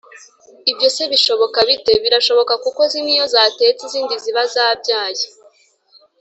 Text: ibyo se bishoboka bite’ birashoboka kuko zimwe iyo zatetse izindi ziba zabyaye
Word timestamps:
ibyo 0.71 0.87
se 0.95 1.03
bishoboka 1.11 1.57
bite’ 1.69 1.93
birashoboka 2.03 2.53
kuko 2.63 2.81
zimwe 2.91 3.11
iyo 3.15 3.25
zatetse 3.33 3.81
izindi 3.87 4.13
ziba 4.23 4.43
zabyaye 4.53 5.25